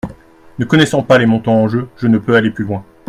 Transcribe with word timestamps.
Ne 0.57 0.65
connaissant 0.65 1.03
pas 1.03 1.19
les 1.19 1.27
montants 1.27 1.61
en 1.61 1.67
jeu, 1.67 1.87
je 1.95 2.07
ne 2.07 2.17
peux 2.17 2.33
aller 2.35 2.49
plus 2.49 2.63
loin. 2.65 2.83